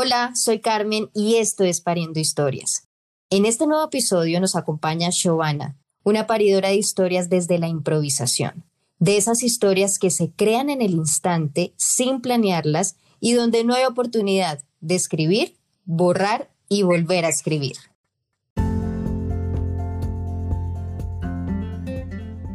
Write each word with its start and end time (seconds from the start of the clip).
Hola, 0.00 0.30
soy 0.36 0.60
Carmen 0.60 1.10
y 1.12 1.38
esto 1.38 1.64
es 1.64 1.80
Pariendo 1.80 2.20
Historias. 2.20 2.86
En 3.30 3.44
este 3.44 3.66
nuevo 3.66 3.84
episodio 3.84 4.40
nos 4.40 4.54
acompaña 4.54 5.10
Giovanna, 5.10 5.76
una 6.04 6.28
paridora 6.28 6.68
de 6.68 6.76
historias 6.76 7.28
desde 7.28 7.58
la 7.58 7.66
improvisación, 7.66 8.64
de 9.00 9.16
esas 9.16 9.42
historias 9.42 9.98
que 9.98 10.10
se 10.10 10.30
crean 10.30 10.70
en 10.70 10.82
el 10.82 10.92
instante 10.92 11.72
sin 11.76 12.20
planearlas 12.20 12.94
y 13.18 13.32
donde 13.32 13.64
no 13.64 13.74
hay 13.74 13.86
oportunidad 13.86 14.62
de 14.80 14.94
escribir, 14.94 15.56
borrar 15.84 16.48
y 16.68 16.84
volver 16.84 17.24
a 17.24 17.30
escribir. 17.30 17.74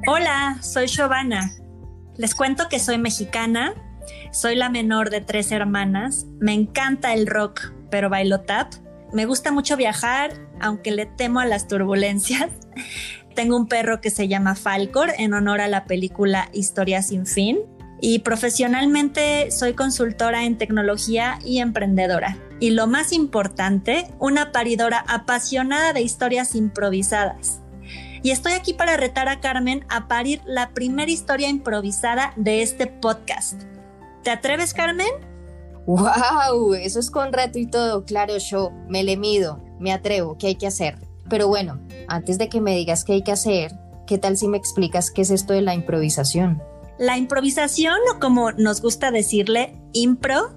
Hola, 0.07 0.59
soy 0.61 0.87
Giovanna. 0.87 1.51
Les 2.15 2.35
cuento 2.35 2.69
que 2.69 2.79
soy 2.79 2.99
mexicana, 2.99 3.73
soy 4.33 4.55
la 4.55 4.67
menor 4.67 5.11
de 5.11 5.21
tres 5.21 5.51
hermanas, 5.51 6.25
me 6.39 6.53
encanta 6.53 7.13
el 7.13 7.27
rock, 7.27 7.71
pero 7.91 8.09
bailo 8.09 8.41
tap. 8.41 8.73
Me 9.13 9.27
gusta 9.27 9.51
mucho 9.51 9.77
viajar, 9.77 10.33
aunque 10.59 10.89
le 10.89 11.05
temo 11.05 11.39
a 11.39 11.45
las 11.45 11.67
turbulencias. 11.67 12.49
Tengo 13.35 13.55
un 13.55 13.67
perro 13.67 14.01
que 14.01 14.09
se 14.09 14.27
llama 14.27 14.55
Falcor 14.55 15.11
en 15.19 15.35
honor 15.35 15.61
a 15.61 15.67
la 15.67 15.85
película 15.85 16.49
Historia 16.51 17.03
sin 17.03 17.27
fin. 17.27 17.59
Y 18.01 18.19
profesionalmente 18.19 19.51
soy 19.51 19.73
consultora 19.73 20.45
en 20.45 20.57
tecnología 20.57 21.37
y 21.45 21.59
emprendedora. 21.59 22.37
Y 22.59 22.71
lo 22.71 22.87
más 22.87 23.13
importante, 23.13 24.07
una 24.17 24.51
paridora 24.51 25.05
apasionada 25.07 25.93
de 25.93 26.01
historias 26.01 26.55
improvisadas. 26.55 27.61
Y 28.23 28.31
estoy 28.31 28.53
aquí 28.53 28.73
para 28.73 28.97
retar 28.97 29.29
a 29.29 29.39
Carmen 29.41 29.85
a 29.89 30.07
parir 30.07 30.41
la 30.45 30.69
primera 30.71 31.11
historia 31.11 31.49
improvisada 31.49 32.33
de 32.35 32.63
este 32.63 32.87
podcast. 32.87 33.61
¿Te 34.23 34.31
atreves, 34.31 34.73
Carmen? 34.73 35.11
¡Wow! 35.85 36.75
Eso 36.75 36.99
es 36.99 37.11
con 37.11 37.33
reto 37.33 37.59
y 37.59 37.65
todo. 37.65 38.05
Claro, 38.05 38.37
yo 38.37 38.71
me 38.87 39.03
le 39.03 39.17
mido, 39.17 39.61
me 39.79 39.91
atrevo, 39.91 40.37
¿qué 40.37 40.47
hay 40.47 40.55
que 40.55 40.67
hacer? 40.67 40.97
Pero 41.29 41.47
bueno, 41.47 41.79
antes 42.07 42.37
de 42.37 42.47
que 42.47 42.61
me 42.61 42.75
digas 42.75 43.03
qué 43.03 43.13
hay 43.13 43.23
que 43.23 43.33
hacer, 43.33 43.73
¿qué 44.07 44.17
tal 44.17 44.37
si 44.37 44.47
me 44.47 44.57
explicas 44.57 45.11
qué 45.11 45.23
es 45.23 45.29
esto 45.29 45.53
de 45.53 45.61
la 45.61 45.73
improvisación? 45.73 46.61
La 46.97 47.17
improvisación, 47.17 47.97
o 48.13 48.19
como 48.19 48.51
nos 48.53 48.81
gusta 48.81 49.11
decirle, 49.11 49.77
impro, 49.91 50.53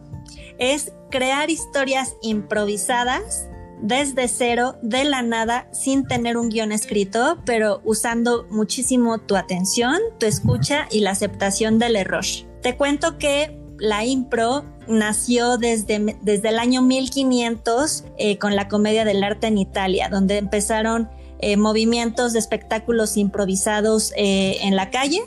es 0.59 0.93
crear 1.11 1.51
historias 1.51 2.15
improvisadas 2.23 3.49
desde 3.81 4.29
cero, 4.29 4.77
de 4.83 5.05
la 5.05 5.23
nada, 5.23 5.69
sin 5.73 6.07
tener 6.07 6.37
un 6.37 6.49
guion 6.49 6.73
escrito, 6.73 7.39
pero 7.45 7.81
usando 7.85 8.47
muchísimo 8.49 9.19
tu 9.19 9.37
atención, 9.37 9.97
tu 10.19 10.27
escucha 10.27 10.87
y 10.91 11.01
la 11.01 11.11
aceptación 11.11 11.79
del 11.79 11.97
error. 11.97 12.25
Te 12.63 12.77
cuento 12.77 13.19
que 13.19 13.66
la 13.79 14.05
impro 14.05 14.65
nació 14.89 15.59
desde, 15.59 16.17
desde 16.23 16.49
el 16.49 16.59
año 16.59 16.83
1500 16.83 18.05
eh, 18.19 18.39
con 18.39 18.57
la 18.57 18.69
comedia 18.69 19.05
del 19.05 19.23
arte 19.23 19.49
en 19.49 19.59
Italia, 19.59 20.09
donde 20.09 20.39
empezaron 20.39 21.09
eh, 21.41 21.57
movimientos 21.57 22.33
de 22.33 22.39
espectáculos 22.39 23.17
improvisados 23.17 24.13
eh, 24.17 24.59
en 24.63 24.77
la 24.77 24.91
calle. 24.91 25.21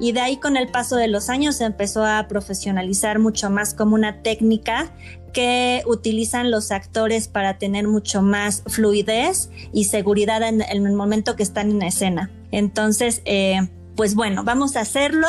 Y 0.00 0.10
de 0.10 0.20
ahí 0.20 0.38
con 0.38 0.56
el 0.56 0.68
paso 0.68 0.96
de 0.96 1.06
los 1.06 1.30
años 1.30 1.56
se 1.56 1.64
empezó 1.64 2.04
a 2.04 2.26
profesionalizar 2.26 3.20
mucho 3.20 3.48
más 3.48 3.74
como 3.74 3.94
una 3.94 4.22
técnica 4.22 4.92
que 5.32 5.82
utilizan 5.86 6.50
los 6.50 6.72
actores 6.72 7.28
para 7.28 7.58
tener 7.58 7.86
mucho 7.86 8.20
más 8.20 8.64
fluidez 8.66 9.50
y 9.72 9.84
seguridad 9.84 10.42
en, 10.42 10.62
el 10.62 10.92
momento 10.92 11.36
que 11.36 11.44
están 11.44 11.70
en 11.70 11.82
escena. 11.82 12.30
Entonces, 12.50 13.22
pues 13.94 14.16
bueno, 14.16 14.42
vamos 14.42 14.74
a 14.74 14.80
hacerlo 14.80 15.28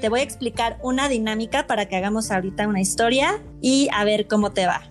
te 0.00 0.08
voy 0.08 0.20
a 0.20 0.22
explicar 0.22 0.78
una 0.82 1.08
dinámica 1.08 1.66
para 1.66 1.86
que 1.86 1.96
hagamos 1.96 2.30
ahorita 2.30 2.68
una 2.68 2.80
historia 2.80 3.42
y 3.60 3.88
a 3.92 4.04
ver 4.04 4.26
cómo 4.26 4.52
te 4.52 4.66
va. 4.66 4.82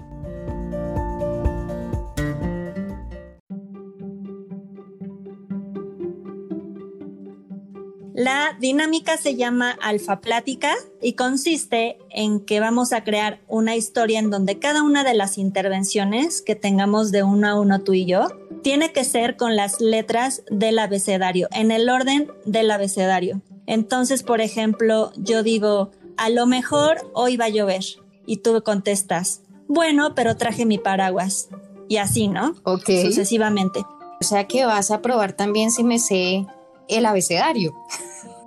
La 8.17 8.57
dinámica 8.59 9.16
se 9.16 9.35
llama 9.35 9.78
alfa 9.79 10.22
plática 10.22 10.73
y 11.03 11.13
consiste 11.13 12.00
en 12.09 12.40
que 12.40 12.59
vamos 12.59 12.91
a 12.91 13.03
crear 13.03 13.40
una 13.47 13.75
historia 13.75 14.17
en 14.17 14.31
donde 14.31 14.57
cada 14.57 14.81
una 14.81 15.03
de 15.03 15.13
las 15.13 15.38
intervenciones 15.38 16.41
que 16.41 16.56
tengamos 16.56 17.12
de 17.12 17.22
uno 17.22 17.47
a 17.47 17.59
uno 17.59 17.84
tú 17.84 17.94
y 17.94 18.06
yo 18.06 18.28
tiene 18.63 18.91
que 18.91 19.03
ser 19.03 19.38
con 19.38 19.56
las 19.56 19.81
letras 19.81 20.44
del 20.50 20.79
abecedario, 20.79 21.47
en 21.51 21.69
el 21.69 21.90
orden 21.90 22.31
del 22.44 22.72
abecedario. 22.72 23.44
Entonces, 23.67 24.23
por 24.23 24.41
ejemplo, 24.41 25.11
yo 25.16 25.44
digo, 25.44 25.91
a 26.16 26.29
lo 26.29 26.47
mejor 26.47 27.09
hoy 27.13 27.38
va 27.38 27.45
a 27.45 27.50
llover. 27.50 27.83
Y 28.25 28.38
tú 28.38 28.61
contestas, 28.63 29.41
bueno, 29.67 30.16
pero 30.16 30.35
traje 30.35 30.66
mi 30.66 30.79
paraguas. 30.79 31.50
Y 31.88 31.97
así, 31.97 32.28
¿no? 32.28 32.55
Ok. 32.63 32.89
Sucesivamente. 33.03 33.85
O 34.19 34.23
sea 34.23 34.47
que 34.47 34.66
vas 34.66 34.89
a 34.91 35.01
probar 35.01 35.33
también 35.33 35.72
si 35.72 35.83
me 35.83 36.00
sé 36.00 36.45
el 36.88 37.05
abecedario. 37.05 37.75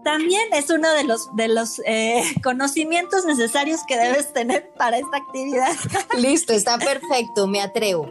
También 0.04 0.42
es 0.52 0.70
uno 0.70 0.90
de 0.92 1.04
los, 1.04 1.34
de 1.36 1.48
los 1.48 1.80
eh, 1.86 2.22
conocimientos 2.42 3.24
necesarios 3.24 3.80
que 3.86 3.96
debes 3.96 4.32
tener 4.32 4.70
para 4.76 4.98
esta 4.98 5.18
actividad. 5.18 5.72
Listo, 6.18 6.52
está 6.52 6.78
perfecto, 6.78 7.46
me 7.46 7.60
atrevo. 7.60 8.10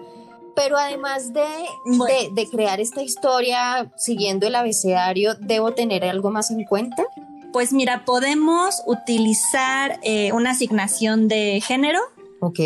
Pero 0.59 0.77
además 0.77 1.31
de, 1.31 1.47
de, 2.33 2.49
crear 2.49 2.81
esta 2.81 3.01
historia 3.01 3.89
siguiendo 3.95 4.45
el 4.45 4.55
abecedario, 4.55 5.35
¿debo 5.35 5.71
tener 5.73 6.03
algo 6.03 6.31
más 6.31 6.51
en 6.51 6.65
cuenta? 6.65 7.05
Pues 7.53 7.71
mira, 7.71 8.03
podemos 8.03 8.83
utilizar 8.85 10.01
eh, 10.03 10.33
una 10.33 10.51
asignación 10.51 11.29
de 11.29 11.61
género. 11.65 12.01
Ok. 12.41 12.59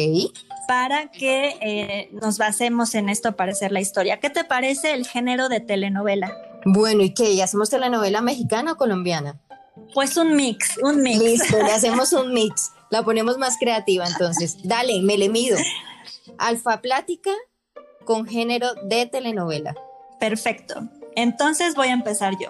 Para 0.67 1.11
que 1.11 1.55
eh, 1.61 2.09
nos 2.13 2.39
basemos 2.39 2.95
en 2.95 3.09
esto 3.09 3.35
para 3.35 3.51
hacer 3.51 3.71
la 3.71 3.79
historia. 3.79 4.19
¿Qué 4.19 4.31
te 4.31 4.43
parece 4.43 4.93
el 4.93 5.05
género 5.05 5.47
de 5.47 5.59
telenovela? 5.59 6.35
Bueno, 6.65 7.03
¿y 7.03 7.13
qué? 7.13 7.29
¿Y 7.33 7.41
hacemos 7.41 7.69
telenovela 7.69 8.21
mexicana 8.21 8.71
o 8.71 8.75
colombiana? 8.75 9.39
Pues 9.93 10.17
un 10.17 10.35
mix, 10.35 10.79
un 10.81 11.03
mix. 11.03 11.19
Listo, 11.19 11.57
le 11.61 11.71
hacemos 11.71 12.11
un 12.13 12.33
mix. 12.33 12.71
La 12.89 13.03
ponemos 13.03 13.37
más 13.37 13.57
creativa 13.59 14.07
entonces. 14.07 14.57
Dale, 14.63 14.99
me 15.03 15.15
le 15.15 15.29
mido. 15.29 15.59
Alfa 16.39 16.81
Plática 16.81 17.29
con 18.05 18.25
género 18.25 18.73
de 18.85 19.05
telenovela. 19.05 19.75
Perfecto. 20.19 20.89
Entonces 21.15 21.75
voy 21.75 21.87
a 21.87 21.93
empezar 21.93 22.33
yo. 22.39 22.49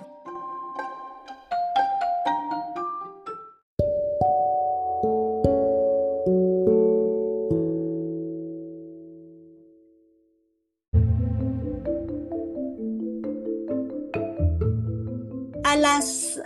A 15.64 15.76
las 15.76 16.40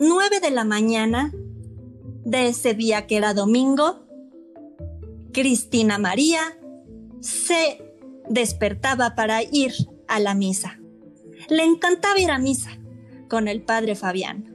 nueve 0.00 0.40
de 0.40 0.50
la 0.50 0.64
mañana 0.64 1.32
de 2.24 2.48
ese 2.48 2.74
día 2.74 3.06
que 3.06 3.16
era 3.16 3.34
domingo, 3.34 4.04
Cristina 5.32 5.98
María 5.98 6.40
se 7.20 7.83
despertaba 8.28 9.14
para 9.14 9.42
ir 9.42 9.72
a 10.08 10.20
la 10.20 10.34
misa. 10.34 10.78
Le 11.48 11.64
encantaba 11.64 12.18
ir 12.18 12.30
a 12.30 12.38
misa 12.38 12.70
con 13.28 13.48
el 13.48 13.62
padre 13.62 13.96
Fabián. 13.96 14.50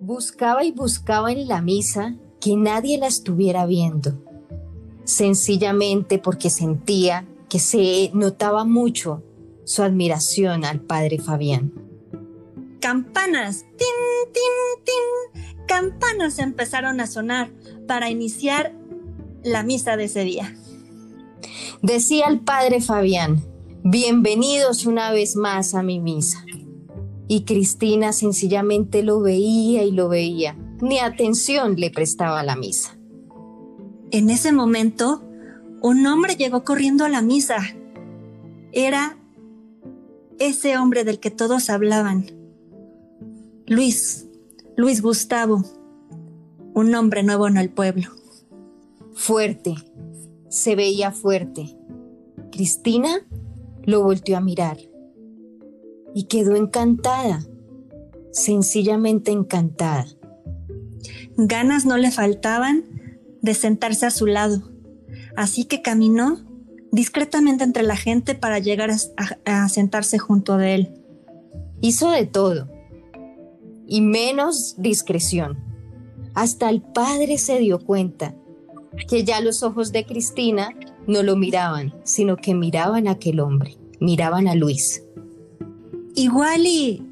Buscaba 0.00 0.64
y 0.64 0.72
buscaba 0.72 1.32
en 1.32 1.48
la 1.48 1.60
misa 1.60 2.14
que 2.40 2.56
nadie 2.56 2.98
la 2.98 3.08
estuviera 3.08 3.66
viendo, 3.66 4.12
sencillamente 5.04 6.18
porque 6.18 6.50
sentía 6.50 7.26
que 7.48 7.58
se 7.58 8.10
notaba 8.14 8.64
mucho 8.64 9.22
su 9.64 9.82
admiración 9.82 10.64
al 10.64 10.80
padre 10.80 11.18
Fabián. 11.18 11.72
Campanas, 12.80 13.64
tin, 13.76 13.88
tin, 14.32 14.84
tin, 14.84 15.42
campanas 15.66 16.38
empezaron 16.38 17.00
a 17.00 17.06
sonar 17.06 17.50
para 17.86 18.08
iniciar 18.08 18.72
la 19.42 19.62
misa 19.62 19.96
de 19.96 20.04
ese 20.04 20.24
día. 20.24 20.54
Decía 21.82 22.26
el 22.26 22.40
padre 22.40 22.80
Fabián, 22.80 23.44
bienvenidos 23.84 24.84
una 24.84 25.12
vez 25.12 25.36
más 25.36 25.76
a 25.76 25.84
mi 25.84 26.00
misa. 26.00 26.44
Y 27.28 27.44
Cristina 27.44 28.12
sencillamente 28.12 29.04
lo 29.04 29.20
veía 29.20 29.84
y 29.84 29.92
lo 29.92 30.08
veía, 30.08 30.56
ni 30.80 30.98
atención 30.98 31.76
le 31.76 31.92
prestaba 31.92 32.40
a 32.40 32.42
la 32.42 32.56
misa. 32.56 32.98
En 34.10 34.28
ese 34.28 34.50
momento, 34.50 35.22
un 35.80 36.04
hombre 36.04 36.34
llegó 36.34 36.64
corriendo 36.64 37.04
a 37.04 37.08
la 37.08 37.22
misa. 37.22 37.58
Era 38.72 39.16
ese 40.40 40.76
hombre 40.78 41.04
del 41.04 41.20
que 41.20 41.30
todos 41.30 41.70
hablaban. 41.70 42.26
Luis, 43.68 44.26
Luis 44.76 45.00
Gustavo, 45.00 45.62
un 46.74 46.92
hombre 46.96 47.22
nuevo 47.22 47.46
en 47.46 47.56
el 47.56 47.70
pueblo. 47.70 48.10
Fuerte, 49.14 49.76
se 50.48 50.76
veía 50.76 51.12
fuerte. 51.12 51.76
Cristina 52.50 53.26
lo 53.84 54.02
volteó 54.02 54.36
a 54.36 54.40
mirar 54.40 54.78
y 56.14 56.24
quedó 56.24 56.56
encantada, 56.56 57.44
sencillamente 58.32 59.30
encantada. 59.30 60.06
Ganas 61.36 61.86
no 61.86 61.96
le 61.96 62.10
faltaban 62.10 62.84
de 63.42 63.54
sentarse 63.54 64.06
a 64.06 64.10
su 64.10 64.26
lado, 64.26 64.62
Así 65.38 65.62
que 65.62 65.82
caminó 65.82 66.44
discretamente 66.90 67.62
entre 67.62 67.84
la 67.84 67.94
gente 67.94 68.34
para 68.34 68.58
llegar 68.58 68.90
a, 69.44 69.68
sentarse 69.68 70.18
junto 70.18 70.56
de 70.56 70.74
él. 70.74 70.94
Hizo 71.80 72.10
de 72.10 72.26
todo, 72.26 72.68
y 73.86 74.00
menos 74.00 74.74
discreción. 74.78 75.56
Hasta 76.34 76.68
el 76.68 76.82
padre 76.82 77.38
se 77.38 77.60
dio 77.60 77.78
cuenta 77.78 78.34
que 79.06 79.24
ya 79.24 79.40
los 79.40 79.62
ojos 79.62 79.92
de 79.92 80.04
Cristina 80.04 80.70
no 81.06 81.22
lo 81.22 81.36
miraban, 81.36 81.94
sino 82.04 82.36
que 82.36 82.54
miraban 82.54 83.08
a 83.08 83.12
aquel 83.12 83.40
hombre, 83.40 83.76
miraban 84.00 84.48
a 84.48 84.54
Luis. 84.54 85.02
Igual 86.14 86.66
y 86.66 87.02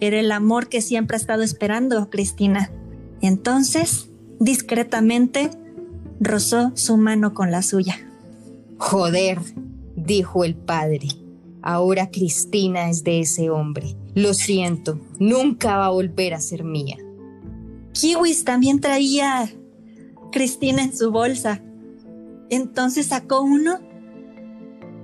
era 0.00 0.20
el 0.20 0.32
amor 0.32 0.68
que 0.68 0.80
siempre 0.80 1.16
ha 1.16 1.20
estado 1.20 1.42
esperando 1.42 2.10
Cristina. 2.10 2.72
Entonces, 3.20 4.08
discretamente, 4.40 5.50
rozó 6.20 6.72
su 6.74 6.96
mano 6.96 7.34
con 7.34 7.50
la 7.50 7.62
suya. 7.62 7.96
Joder, 8.78 9.38
dijo 9.96 10.44
el 10.44 10.54
padre. 10.54 11.08
Ahora 11.62 12.10
Cristina 12.10 12.90
es 12.90 13.04
de 13.04 13.20
ese 13.20 13.50
hombre. 13.50 13.94
Lo 14.14 14.34
siento, 14.34 14.98
nunca 15.20 15.76
va 15.76 15.86
a 15.86 15.90
volver 15.90 16.34
a 16.34 16.40
ser 16.40 16.64
mía. 16.64 16.96
Kiwis 17.92 18.44
también 18.44 18.80
traía 18.80 19.48
Cristina 20.32 20.82
en 20.82 20.96
su 20.96 21.12
bolsa. 21.12 21.62
Entonces 22.50 23.06
sacó 23.06 23.42
uno 23.42 23.78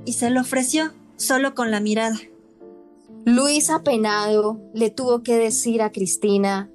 y 0.04 0.14
se 0.14 0.30
lo 0.30 0.40
ofreció 0.40 0.92
solo 1.16 1.54
con 1.54 1.70
la 1.70 1.78
mirada. 1.78 2.18
Luis 3.24 3.70
apenado 3.70 4.60
le 4.74 4.90
tuvo 4.90 5.22
que 5.22 5.36
decir 5.36 5.82
a 5.82 5.92
Cristina, 5.92 6.70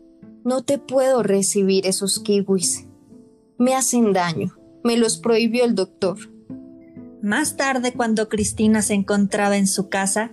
no 0.46 0.64
te 0.64 0.78
puedo 0.78 1.24
recibir 1.24 1.88
esos 1.88 2.20
kiwis. 2.20 2.88
Me 3.58 3.76
hacen 3.76 4.14
daño. 4.14 4.58
Me 4.84 4.98
los 4.98 5.18
prohibió 5.18 5.64
el 5.64 5.76
doctor. 5.76 6.18
Más 7.22 7.56
tarde, 7.56 7.94
cuando 7.94 8.28
Cristina 8.28 8.82
se 8.82 8.94
encontraba 8.94 9.56
en 9.56 9.68
su 9.68 9.88
casa, 9.88 10.32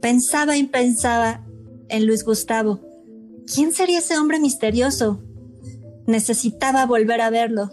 pensaba 0.00 0.56
y 0.56 0.62
pensaba 0.64 1.44
en 1.88 2.06
Luis 2.06 2.24
Gustavo. 2.24 2.80
¿Quién 3.52 3.72
sería 3.72 3.98
ese 3.98 4.16
hombre 4.16 4.38
misterioso? 4.38 5.20
Necesitaba 6.08 6.86
volver 6.86 7.20
a 7.20 7.28
verlo. 7.28 7.70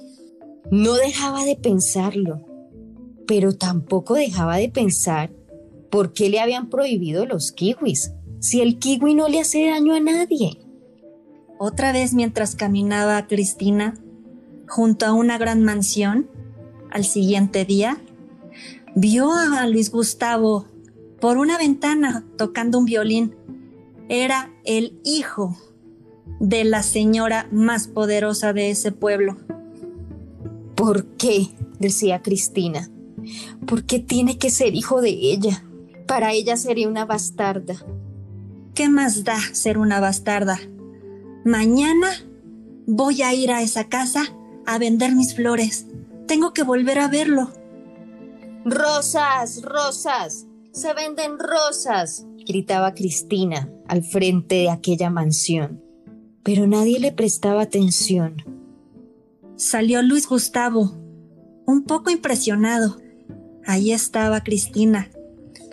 No 0.70 0.96
dejaba 0.96 1.46
de 1.46 1.56
pensarlo, 1.56 2.46
pero 3.26 3.54
tampoco 3.54 4.16
dejaba 4.16 4.58
de 4.58 4.68
pensar 4.68 5.32
por 5.90 6.12
qué 6.12 6.30
le 6.30 6.42
habían 6.42 6.70
prohibido 6.70 7.26
los 7.26 7.54
kiwis, 7.54 8.12
si 8.40 8.60
el 8.60 8.78
kiwi 8.78 9.14
no 9.14 9.30
le 9.30 9.40
hace 9.40 9.66
daño 9.66 9.96
a 9.96 10.02
nadie. 10.02 10.60
Otra 11.60 11.94
vez 11.94 12.14
mientras 12.14 12.58
caminaba 12.58 13.26
Cristina 13.26 13.94
junto 14.68 15.06
a 15.06 15.14
una 15.14 15.38
gran 15.38 15.64
mansión, 15.64 16.30
al 16.92 17.06
siguiente 17.06 17.64
día, 17.64 18.02
vio 18.98 19.32
a 19.32 19.66
Luis 19.66 19.92
Gustavo 19.92 20.68
por 21.22 21.38
una 21.38 21.58
ventana 21.58 22.26
tocando 22.38 22.80
un 22.80 22.86
violín. 22.86 23.34
Era 24.10 24.54
el 24.66 25.00
hijo 25.06 25.56
de 26.40 26.64
la 26.64 26.84
señora 26.84 27.48
más 27.52 27.88
poderosa 27.88 28.54
de 28.54 28.70
ese 28.70 28.92
pueblo. 28.92 29.38
¿Por 30.76 31.06
qué? 31.18 31.50
decía 31.80 32.22
Cristina. 32.22 32.90
¿Por 33.66 33.86
qué 33.86 34.00
tiene 34.00 34.38
que 34.38 34.50
ser 34.50 34.76
hijo 34.76 35.02
de 35.02 35.10
ella? 35.10 35.64
Para 36.08 36.34
ella 36.34 36.58
sería 36.58 36.88
una 36.88 37.06
bastarda. 37.06 37.76
¿Qué 38.74 38.90
más 38.90 39.24
da 39.24 39.40
ser 39.54 39.78
una 39.78 40.00
bastarda? 40.00 40.60
Mañana 41.44 42.10
voy 42.86 43.22
a 43.22 43.34
ir 43.34 43.52
a 43.52 43.62
esa 43.62 43.86
casa 43.86 44.26
a 44.66 44.78
vender 44.78 45.16
mis 45.16 45.36
flores. 45.36 45.88
Tengo 46.28 46.54
que 46.54 46.64
volver 46.64 47.00
a 47.00 47.08
verlo. 47.08 47.52
Rosas, 48.66 49.62
rosas, 49.62 50.48
se 50.72 50.94
venden 50.94 51.38
rosas, 51.38 52.26
gritaba 52.48 52.94
Cristina 52.96 53.70
al 53.88 54.04
frente 54.04 54.56
de 54.56 54.70
aquella 54.72 55.10
mansión 55.10 55.85
pero 56.46 56.68
nadie 56.68 57.00
le 57.00 57.12
prestaba 57.12 57.64
atención. 57.64 58.36
Salió 59.56 60.04
Luis 60.04 60.28
Gustavo, 60.28 60.94
un 61.66 61.86
poco 61.86 62.12
impresionado. 62.12 62.98
Ahí 63.66 63.92
estaba 63.92 64.44
Cristina, 64.44 65.10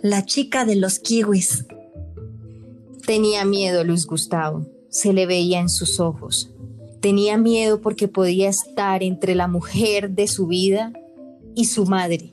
la 0.01 0.25
chica 0.25 0.65
de 0.65 0.77
los 0.77 0.99
kiwis. 0.99 1.67
Tenía 3.07 3.45
miedo 3.45 3.85
Luis 3.85 4.07
Gustavo, 4.07 4.67
se 4.89 5.13
le 5.13 5.27
veía 5.27 5.61
en 5.61 5.69
sus 5.69 6.01
ojos. 6.01 6.55
Tenía 7.01 7.37
miedo 7.37 7.83
porque 7.83 8.09
podía 8.09 8.49
estar 8.49 9.03
entre 9.03 9.35
la 9.35 9.49
mujer 9.49 10.13
de 10.13 10.27
su 10.27 10.47
vida 10.47 10.95
y 11.55 11.67
su 11.67 11.85
madre, 11.85 12.33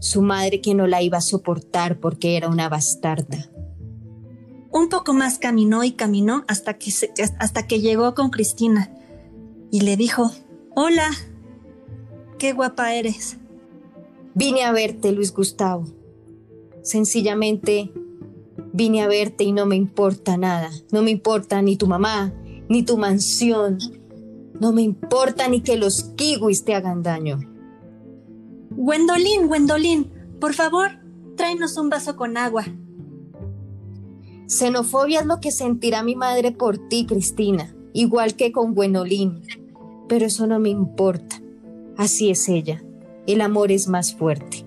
su 0.00 0.20
madre 0.20 0.60
que 0.60 0.74
no 0.74 0.86
la 0.86 1.00
iba 1.00 1.16
a 1.16 1.22
soportar 1.22 2.00
porque 2.00 2.36
era 2.36 2.50
una 2.50 2.68
bastarda. 2.68 3.48
Un 4.76 4.90
poco 4.90 5.14
más 5.14 5.38
caminó 5.38 5.84
y 5.84 5.92
caminó 5.92 6.44
hasta 6.48 6.74
que, 6.74 6.92
hasta 7.38 7.66
que 7.66 7.80
llegó 7.80 8.14
con 8.14 8.28
Cristina 8.28 8.92
y 9.70 9.80
le 9.80 9.96
dijo, 9.96 10.30
hola, 10.74 11.08
qué 12.38 12.52
guapa 12.52 12.92
eres. 12.92 13.38
Vine 14.34 14.64
a 14.64 14.72
verte, 14.72 15.12
Luis 15.12 15.32
Gustavo. 15.32 15.86
Sencillamente 16.82 17.90
vine 18.74 19.02
a 19.02 19.08
verte 19.08 19.44
y 19.44 19.52
no 19.52 19.64
me 19.64 19.76
importa 19.76 20.36
nada. 20.36 20.70
No 20.92 21.00
me 21.00 21.10
importa 21.10 21.62
ni 21.62 21.78
tu 21.78 21.86
mamá, 21.86 22.34
ni 22.68 22.82
tu 22.82 22.98
mansión. 22.98 23.78
No 24.60 24.72
me 24.72 24.82
importa 24.82 25.48
ni 25.48 25.62
que 25.62 25.78
los 25.78 26.04
kiwis 26.16 26.66
te 26.66 26.74
hagan 26.74 27.02
daño. 27.02 27.40
Gwendolyn, 28.72 29.46
Gwendolyn, 29.48 30.12
por 30.38 30.52
favor, 30.52 30.90
tráenos 31.34 31.78
un 31.78 31.88
vaso 31.88 32.14
con 32.14 32.36
agua. 32.36 32.66
Xenofobia 34.46 35.20
es 35.20 35.26
lo 35.26 35.40
que 35.40 35.50
sentirá 35.50 36.02
mi 36.02 36.14
madre 36.14 36.52
por 36.52 36.78
ti, 36.88 37.04
Cristina, 37.06 37.74
igual 37.92 38.36
que 38.36 38.52
con 38.52 38.74
Gwenolín. 38.74 39.42
Pero 40.08 40.26
eso 40.26 40.46
no 40.46 40.60
me 40.60 40.68
importa. 40.68 41.40
Así 41.96 42.30
es 42.30 42.48
ella. 42.48 42.82
El 43.26 43.40
amor 43.40 43.72
es 43.72 43.88
más 43.88 44.14
fuerte. 44.14 44.64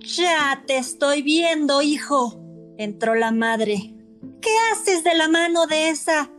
Ya 0.00 0.62
te 0.66 0.78
estoy 0.78 1.22
viendo, 1.22 1.82
hijo. 1.82 2.40
Entró 2.78 3.14
la 3.14 3.30
madre. 3.30 3.94
¿Qué 4.40 4.50
haces 4.72 5.04
de 5.04 5.14
la 5.14 5.28
mano 5.28 5.66
de 5.66 5.88
esa 5.88 6.30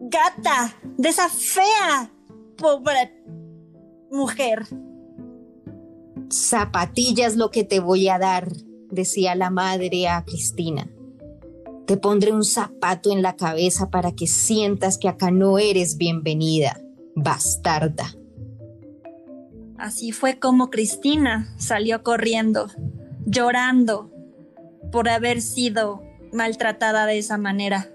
gata, 0.00 0.74
de 0.96 1.08
esa 1.10 1.28
fea, 1.28 2.10
pobre 2.56 3.22
mujer? 4.10 4.66
Zapatillas 6.32 7.36
lo 7.36 7.50
que 7.50 7.64
te 7.64 7.80
voy 7.80 8.08
a 8.08 8.18
dar, 8.18 8.50
decía 8.90 9.34
la 9.34 9.50
madre 9.50 10.08
a 10.08 10.24
Cristina. 10.24 10.88
Te 11.90 11.96
pondré 11.96 12.30
un 12.30 12.44
zapato 12.44 13.10
en 13.10 13.20
la 13.20 13.34
cabeza 13.34 13.90
para 13.90 14.12
que 14.12 14.28
sientas 14.28 14.96
que 14.96 15.08
acá 15.08 15.32
no 15.32 15.58
eres 15.58 15.96
bienvenida, 15.96 16.80
bastarda. 17.16 18.14
Así 19.76 20.12
fue 20.12 20.38
como 20.38 20.70
Cristina 20.70 21.52
salió 21.58 22.04
corriendo, 22.04 22.70
llorando 23.26 24.08
por 24.92 25.08
haber 25.08 25.42
sido 25.42 26.04
maltratada 26.32 27.06
de 27.06 27.18
esa 27.18 27.38
manera. 27.38 27.88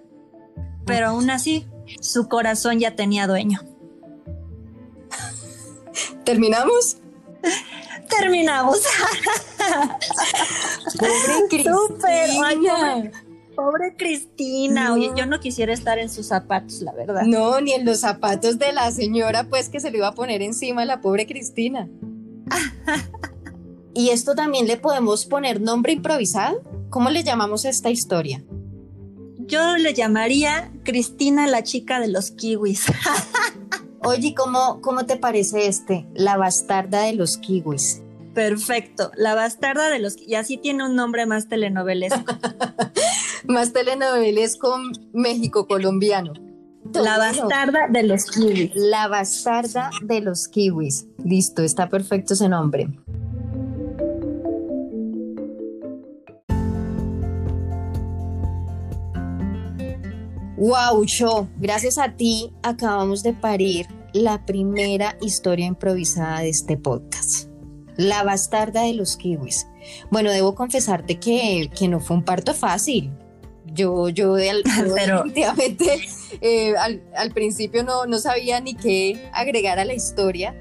Pero 0.86 1.08
aún 1.08 1.30
así, 1.30 1.66
su 2.02 2.28
corazón 2.28 2.80
ya 2.80 2.98
tenía 2.98 3.28
dueño. 3.28 3.62
¿Terminamos? 6.25 6.98
Terminamos. 8.10 8.82
Pobre 11.00 11.48
Cristina. 11.50 13.25
Pobre 13.55 13.95
Cristina, 13.97 14.93
oye, 14.93 15.12
yo 15.15 15.25
no 15.25 15.39
quisiera 15.39 15.74
estar 15.74 15.97
en 16.00 16.09
sus 16.09 16.27
zapatos, 16.27 16.81
la 16.81 16.93
verdad. 16.93 17.24
No, 17.24 17.62
ni 17.62 17.74
en 17.74 17.85
los 17.85 18.01
zapatos 18.01 18.59
de 18.59 18.74
la 18.74 18.91
señora, 18.91 19.45
pues 19.50 19.69
que 19.69 19.79
se 19.79 19.91
le 19.91 19.97
iba 19.97 20.09
a 20.09 20.13
poner 20.13 20.41
encima 20.41 20.81
a 20.81 20.85
la 20.85 21.01
pobre 21.01 21.25
Cristina. 21.25 21.88
y 23.93 24.09
esto 24.09 24.35
también 24.35 24.67
le 24.67 24.77
podemos 24.77 25.25
poner 25.25 25.62
nombre 25.62 25.93
improvisado. 25.93 26.62
¿Cómo 26.89 27.09
le 27.09 27.24
llamamos 27.24 27.65
a 27.65 27.69
esta 27.69 27.89
historia? 27.89 28.43
Yo 29.39 29.77
le 29.77 29.93
llamaría 29.93 30.71
Cristina 30.83 31.47
la 31.47 31.63
chica 31.63 32.00
de 32.00 32.07
los 32.07 32.31
kiwis. 32.31 32.85
Oye, 34.03 34.35
¿cómo, 34.35 34.81
¿cómo 34.81 35.05
te 35.05 35.17
parece 35.17 35.67
este? 35.67 36.07
La 36.13 36.38
bastarda 36.38 37.01
de 37.01 37.13
los 37.13 37.38
kiwis. 37.38 38.01
Perfecto, 38.35 39.12
la 39.15 39.33
bastarda 39.33 39.89
de 39.89 40.00
los... 40.00 40.17
Y 40.17 40.35
así 40.35 40.57
tiene 40.57 40.83
un 40.83 40.95
nombre 40.95 41.25
más 41.25 41.47
telenovelesco. 41.47 42.19
más 43.48 43.74
telenovelesco 43.74 44.78
México 45.14 45.68
colombiano. 45.68 46.34
La 46.94 47.18
bastarda 47.18 47.88
de 47.90 48.04
los 48.04 48.25
kiwis. 48.25 48.72
La 48.75 49.08
bastarda 49.08 49.90
de 50.04 50.22
los 50.22 50.48
kiwis. 50.48 51.08
Listo, 51.24 51.64
está 51.64 51.90
perfecto 51.90 52.34
ese 52.36 52.48
nombre. 52.48 52.88
Wow, 60.58 61.04
show. 61.06 61.50
Gracias 61.58 61.98
a 61.98 62.16
ti 62.16 62.54
acabamos 62.64 63.24
de 63.24 63.34
parir 63.34 63.88
la 64.14 64.46
primera 64.46 65.18
historia 65.22 65.66
improvisada 65.66 66.40
de 66.40 66.50
este 66.50 66.78
podcast. 66.78 67.50
La 67.98 68.24
bastarda 68.24 68.84
de 68.84 68.94
los 68.94 69.18
kiwis. 69.18 69.68
Bueno, 70.12 70.32
debo 70.32 70.56
confesarte 70.56 71.20
que, 71.20 71.70
que 71.78 71.88
no 71.88 72.00
fue 72.00 72.18
un 72.18 72.24
parto 72.24 72.54
fácil. 72.54 73.12
Yo, 73.75 74.10
yo, 74.10 74.34
definitivamente 74.36 76.01
eh, 76.41 76.74
al, 76.77 77.32
principio 77.32 77.84
no, 77.84 78.05
no 78.05 78.17
sabía 78.17 78.60
ni 78.62 78.74
qué 78.74 79.29
agregar 79.34 79.77
a 79.79 79.86
la 79.86 79.94
historia, 79.94 80.55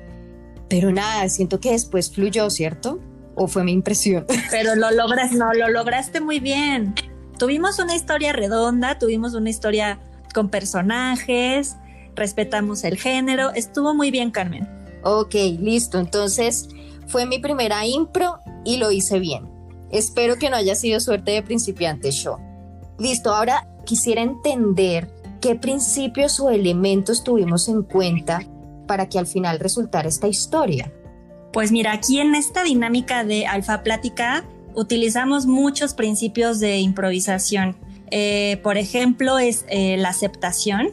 pero 0.69 0.91
nada, 0.91 1.29
siento 1.29 1.61
que 1.61 1.73
después 1.73 2.11
fluyó, 2.11 2.51
¿cierto? 2.51 2.99
¿O 3.37 3.47
fue 3.47 3.65
mi 3.65 3.73
impresión? 3.73 4.27
Pero 4.51 4.75
lo 4.75 4.91
logras, 4.91 5.33
no, 5.33 5.53
lo 5.53 5.69
lograste 5.69 6.21
muy 6.21 6.41
bien. 6.41 6.95
Tuvimos 7.39 7.79
una 7.79 7.95
historia 7.95 8.33
redonda, 8.33 8.99
tuvimos 8.99 9.35
una 9.35 9.51
historia 9.51 10.01
con 10.33 10.49
personajes, 10.49 11.77
respetamos 12.15 12.85
el 12.85 12.97
género, 12.97 13.53
estuvo 13.55 13.95
muy 13.95 14.11
bien, 14.11 14.31
Carmen. 14.31 14.69
Ok, 15.03 15.35
listo. 15.59 15.99
Entonces, 15.99 16.69
fue 17.07 17.27
mi 17.27 17.39
primera 17.39 17.87
impro 17.87 18.39
y 18.65 18.77
lo 18.79 18.91
hice 18.91 19.19
bien. 19.19 19.49
Espero 19.91 20.37
que 20.37 20.49
no 20.49 20.57
haya 20.57 20.75
sido 20.75 21.01
suerte 21.01 21.33
de 21.33 21.43
principiante 21.43 22.11
yo. 22.11 22.39
Listo, 22.99 23.35
ahora 23.35 23.67
quisiera 23.85 24.23
entender 24.23 25.11
qué 25.41 25.55
principios 25.55 26.41
o 26.41 26.51
elementos 26.51 27.25
tuvimos 27.25 27.69
en 27.69 27.83
cuenta 27.83 28.41
para 28.87 29.09
que 29.09 29.19
al 29.19 29.27
final 29.27 29.59
resultara 29.59 30.09
esta 30.09 30.29
historia. 30.29 30.93
Pues 31.53 31.71
mira, 31.71 31.93
aquí 31.93 32.19
en 32.19 32.35
esta 32.35 32.65
dinámica 32.65 33.25
de 33.25 33.47
alfa 33.47 33.83
plática 33.83 34.45
utilizamos 34.75 35.47
muchos 35.47 35.95
principios 35.95 36.61
de 36.61 36.79
improvisación. 36.79 37.77
Eh, 38.11 38.59
por 38.63 38.77
ejemplo, 38.77 39.39
es 39.39 39.65
eh, 39.69 39.97
la 39.97 40.11
aceptación 40.11 40.91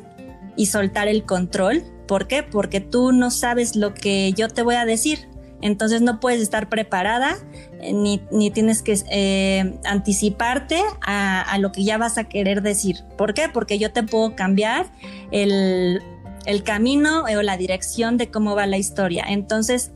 y 0.55 0.67
soltar 0.67 1.07
el 1.07 1.23
control. 1.23 1.83
¿Por 2.07 2.27
qué? 2.27 2.43
Porque 2.43 2.79
tú 2.79 3.11
no 3.11 3.31
sabes 3.31 3.75
lo 3.75 3.93
que 3.93 4.33
yo 4.33 4.49
te 4.49 4.61
voy 4.61 4.75
a 4.75 4.85
decir. 4.85 5.30
Entonces 5.61 6.01
no 6.01 6.19
puedes 6.19 6.41
estar 6.41 6.69
preparada 6.69 7.37
eh, 7.79 7.93
ni, 7.93 8.51
tienes 8.51 8.81
que 8.81 8.97
eh, 9.09 9.79
anticiparte 9.85 10.81
a, 11.01 11.57
lo 11.59 11.71
que 11.71 11.83
ya 11.83 11.97
vas 11.97 12.17
a 12.17 12.25
querer 12.25 12.61
decir. 12.61 12.97
¿Por 13.17 13.33
qué? 13.33 13.49
Porque 13.49 13.77
yo 13.77 13.91
te 13.91 14.03
puedo 14.03 14.35
cambiar 14.35 14.87
el, 15.31 16.01
el 16.45 16.63
camino 16.63 17.23
o 17.23 17.41
la 17.41 17.57
dirección 17.57 18.17
de 18.17 18.29
cómo 18.29 18.55
va 18.55 18.65
la 18.65 18.77
historia. 18.77 19.25
Entonces, 19.27 19.91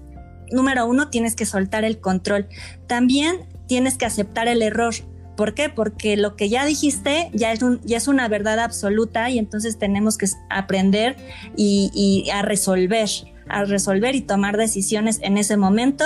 número 0.51 0.85
uno, 0.85 1.09
tienes 1.09 1.35
que 1.35 1.45
soltar 1.45 1.83
el 1.83 1.99
control. 1.99 2.47
También 2.87 3.47
tienes 3.67 3.97
que 3.97 4.05
aceptar 4.05 4.47
el 4.47 4.61
error. 4.61 4.93
¿Por 5.35 5.53
qué? 5.53 5.69
Porque 5.69 6.15
lo 6.15 6.35
que 6.35 6.47
ya 6.47 6.65
dijiste 6.65 7.29
ya 7.33 7.51
es, 7.51 7.61
un, 7.61 7.81
ya 7.83 7.97
es 7.97 8.07
una 8.07 8.27
verdad 8.29 8.59
absoluta 8.59 9.29
y 9.29 9.37
entonces 9.37 9.77
tenemos 9.77 10.17
que 10.17 10.27
aprender 10.49 11.17
y 11.57 12.29
a 12.31 12.41
resolver 12.41 13.09
a 13.47 13.65
resolver 13.65 14.15
y 14.15 14.21
tomar 14.21 14.57
decisiones 14.57 15.19
en 15.21 15.37
ese 15.37 15.57
momento 15.57 16.05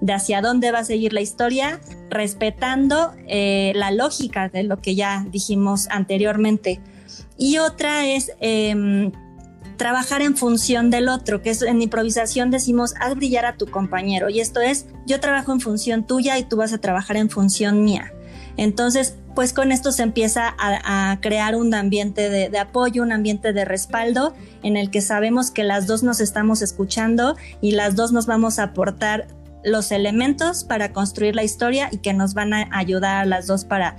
de 0.00 0.12
hacia 0.12 0.40
dónde 0.40 0.70
va 0.70 0.80
a 0.80 0.84
seguir 0.84 1.12
la 1.12 1.20
historia, 1.20 1.80
respetando 2.10 3.12
eh, 3.26 3.72
la 3.74 3.90
lógica 3.90 4.48
de 4.48 4.62
lo 4.62 4.78
que 4.78 4.94
ya 4.94 5.26
dijimos 5.30 5.88
anteriormente. 5.90 6.80
Y 7.36 7.58
otra 7.58 8.06
es 8.06 8.32
em, 8.40 9.12
trabajar 9.76 10.22
en 10.22 10.36
función 10.36 10.90
del 10.90 11.08
otro, 11.08 11.42
que 11.42 11.50
es 11.50 11.62
en 11.62 11.80
improvisación 11.82 12.50
decimos, 12.50 12.94
haz 13.00 13.14
brillar 13.14 13.46
a 13.46 13.56
tu 13.56 13.66
compañero. 13.66 14.28
Y 14.28 14.40
esto 14.40 14.60
es, 14.60 14.86
yo 15.06 15.20
trabajo 15.20 15.52
en 15.52 15.60
función 15.60 16.06
tuya 16.06 16.38
y 16.38 16.44
tú 16.44 16.56
vas 16.56 16.72
a 16.72 16.78
trabajar 16.78 17.16
en 17.16 17.30
función 17.30 17.82
mía. 17.82 18.12
Entonces, 18.58 19.16
pues 19.36 19.52
con 19.52 19.70
esto 19.70 19.92
se 19.92 20.02
empieza 20.02 20.52
a, 20.58 21.16
crear 21.22 21.54
un 21.54 21.72
ambiente 21.72 22.28
de, 22.28 22.58
apoyo, 22.58 23.04
un 23.04 23.12
ambiente 23.12 23.52
de 23.52 23.64
respaldo 23.64 24.34
en 24.64 24.76
el 24.76 24.90
que 24.90 25.00
sabemos 25.00 25.52
que 25.52 25.62
las 25.62 25.86
dos 25.86 26.02
nos 26.02 26.20
estamos 26.20 26.60
escuchando 26.60 27.36
y 27.60 27.70
las 27.70 27.94
dos 27.94 28.10
nos 28.10 28.26
vamos 28.26 28.58
a 28.58 28.64
aportar 28.64 29.28
los 29.62 29.92
elementos 29.92 30.64
para 30.64 30.92
construir 30.92 31.36
la 31.36 31.44
historia 31.44 31.88
y 31.92 31.98
que 31.98 32.12
nos 32.14 32.34
van 32.34 32.52
a 32.52 32.68
ayudar 32.72 33.18
a 33.18 33.24
las 33.24 33.46
dos 33.46 33.64
para 33.64 33.96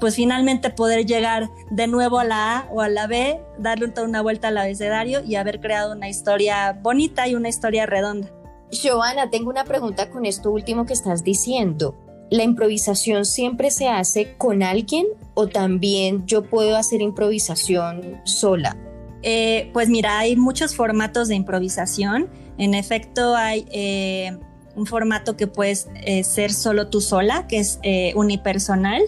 pues 0.00 0.16
finalmente 0.16 0.70
poder 0.70 1.06
llegar 1.06 1.48
de 1.70 1.86
nuevo 1.86 2.18
a 2.18 2.24
la 2.24 2.58
A 2.58 2.66
o 2.72 2.80
a 2.80 2.88
la 2.88 3.06
B, 3.06 3.40
darle 3.58 3.92
una 4.04 4.20
vuelta 4.20 4.48
al 4.48 4.58
abecedario 4.58 5.22
y 5.24 5.36
haber 5.36 5.60
creado 5.60 5.92
una 5.92 6.08
historia 6.08 6.72
bonita 6.72 7.28
y 7.28 7.36
una 7.36 7.48
historia 7.48 7.86
redonda. 7.86 8.28
Giovanna, 8.72 9.30
tengo 9.30 9.48
una 9.48 9.62
pregunta 9.62 10.10
con 10.10 10.26
esto 10.26 10.50
último 10.50 10.86
que 10.86 10.92
estás 10.92 11.22
diciendo. 11.22 11.94
¿La 12.32 12.44
improvisación 12.44 13.26
siempre 13.26 13.70
se 13.70 13.88
hace 13.88 14.36
con 14.38 14.62
alguien 14.62 15.04
o 15.34 15.48
también 15.48 16.24
yo 16.24 16.42
puedo 16.42 16.76
hacer 16.76 17.02
improvisación 17.02 18.22
sola? 18.24 18.74
Eh, 19.20 19.68
pues 19.74 19.90
mira, 19.90 20.18
hay 20.18 20.34
muchos 20.34 20.74
formatos 20.74 21.28
de 21.28 21.34
improvisación. 21.34 22.30
En 22.56 22.72
efecto, 22.72 23.36
hay 23.36 23.66
eh, 23.70 24.38
un 24.74 24.86
formato 24.86 25.36
que 25.36 25.46
puedes 25.46 25.88
eh, 26.06 26.24
ser 26.24 26.54
solo 26.54 26.88
tú 26.88 27.02
sola, 27.02 27.46
que 27.48 27.58
es 27.58 27.78
unipersonal. 28.14 29.02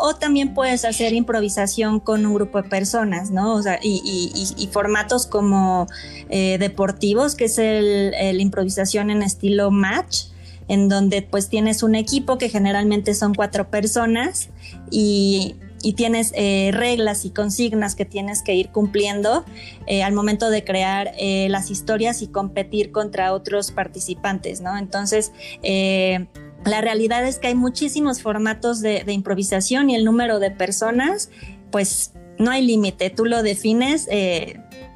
O 0.00 0.14
también 0.14 0.54
puedes 0.54 0.86
hacer 0.86 1.12
improvisación 1.12 2.00
con 2.00 2.24
un 2.24 2.32
grupo 2.32 2.62
de 2.62 2.70
personas, 2.70 3.30
¿no? 3.30 3.54
O 3.54 3.62
sea, 3.62 3.78
y, 3.82 4.70
formatos 4.72 5.26
como 5.26 5.88
deportivos, 6.30 7.34
que 7.34 7.44
es 7.44 7.58
el, 7.58 8.40
improvisación 8.40 9.10
en 9.10 9.22
estilo 9.22 9.70
match 9.70 10.28
en 10.68 10.88
donde 10.88 11.22
pues 11.22 11.48
tienes 11.48 11.82
un 11.82 11.94
equipo 11.94 12.38
que 12.38 12.48
generalmente 12.48 13.14
son 13.14 13.34
cuatro 13.34 13.70
personas 13.70 14.50
y, 14.90 15.56
tienes 15.94 16.32
eh, 16.34 16.72
reglas 16.74 17.24
y 17.24 17.30
consignas 17.30 17.94
que 17.94 18.04
tienes 18.04 18.42
que 18.42 18.56
ir 18.56 18.70
cumpliendo 18.70 19.44
eh, 19.86 20.02
al 20.02 20.14
momento 20.14 20.50
de 20.50 20.64
crear 20.64 21.12
eh, 21.16 21.46
las 21.48 21.70
historias 21.70 22.22
y 22.22 22.26
competir 22.26 22.90
contra 22.90 23.32
otros 23.32 23.70
participantes, 23.70 24.60
¿no? 24.60 24.76
Entonces, 24.76 25.30
la 25.62 26.80
realidad 26.80 27.24
es 27.24 27.38
que 27.38 27.46
hay 27.46 27.54
muchísimos 27.54 28.20
formatos 28.20 28.80
de, 28.80 29.04
improvisación 29.06 29.88
y 29.88 29.94
el 29.94 30.04
número 30.04 30.40
de 30.40 30.50
personas, 30.50 31.30
pues 31.70 32.10
no 32.36 32.50
hay 32.50 32.66
límite, 32.66 33.08
tú 33.10 33.24
lo 33.24 33.44
defines 33.44 34.08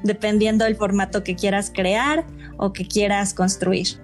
dependiendo 0.03 0.65
del 0.65 0.75
formato 0.75 1.23
que 1.23 1.37
quieras 1.37 1.71
crear 1.73 2.25
o 2.57 2.73
que 2.73 2.85
quieras 2.85 3.33
construir. 3.33 4.01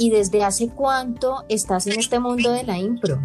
¿Y 0.00 0.08
desde 0.08 0.42
hace 0.42 0.68
cuánto 0.68 1.44
estás 1.50 1.86
en 1.86 1.98
este 1.98 2.18
mundo 2.18 2.52
de 2.52 2.64
la 2.64 2.78
impro? 2.78 3.20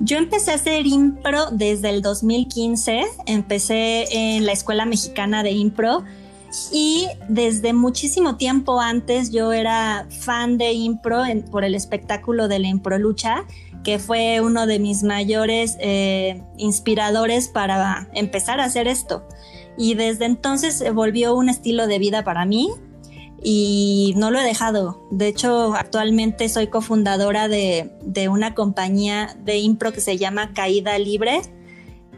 Yo 0.00 0.18
empecé 0.18 0.50
a 0.50 0.56
hacer 0.56 0.86
impro 0.86 1.46
desde 1.50 1.88
el 1.88 2.02
2015, 2.02 3.04
empecé 3.24 4.04
en 4.12 4.44
la 4.44 4.52
Escuela 4.52 4.84
Mexicana 4.84 5.42
de 5.42 5.52
Impro 5.52 6.04
y 6.70 7.06
desde 7.30 7.72
muchísimo 7.72 8.36
tiempo 8.36 8.82
antes 8.82 9.30
yo 9.30 9.54
era 9.54 10.06
fan 10.10 10.58
de 10.58 10.72
impro 10.74 11.22
por 11.50 11.64
el 11.64 11.74
espectáculo 11.74 12.48
de 12.48 12.58
la 12.58 12.68
impro 12.68 12.98
lucha, 12.98 13.46
que 13.82 13.98
fue 13.98 14.42
uno 14.42 14.66
de 14.66 14.78
mis 14.78 15.02
mayores 15.02 15.78
eh, 15.80 16.42
inspiradores 16.58 17.48
para 17.48 18.10
empezar 18.12 18.60
a 18.60 18.64
hacer 18.64 18.88
esto. 18.88 19.26
Y 19.78 19.94
desde 19.94 20.26
entonces 20.26 20.84
volvió 20.92 21.34
un 21.34 21.48
estilo 21.48 21.86
de 21.86 21.98
vida 21.98 22.24
para 22.24 22.44
mí 22.44 22.68
y 23.42 24.14
no 24.16 24.30
lo 24.30 24.38
he 24.40 24.44
dejado. 24.44 25.06
De 25.10 25.28
hecho, 25.28 25.74
actualmente 25.74 26.48
soy 26.48 26.68
cofundadora 26.68 27.48
de, 27.48 27.90
una 28.30 28.54
compañía 28.54 29.36
de 29.44 29.58
impro 29.58 29.92
que 29.92 30.00
se 30.00 30.16
llama 30.18 30.52
Caída 30.52 30.98
Libre 30.98 31.42